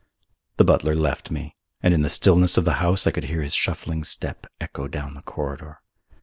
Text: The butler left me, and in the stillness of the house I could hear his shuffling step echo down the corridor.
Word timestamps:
The 0.57 0.63
butler 0.63 0.95
left 0.95 1.29
me, 1.29 1.55
and 1.83 1.93
in 1.93 2.01
the 2.01 2.09
stillness 2.09 2.57
of 2.57 2.65
the 2.65 2.77
house 2.81 3.05
I 3.05 3.11
could 3.11 3.25
hear 3.25 3.43
his 3.43 3.53
shuffling 3.53 4.03
step 4.03 4.47
echo 4.59 4.87
down 4.87 5.13
the 5.13 5.21
corridor. 5.21 5.79